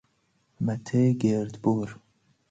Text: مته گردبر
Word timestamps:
مته 0.65 1.13
گردبر 1.21 1.89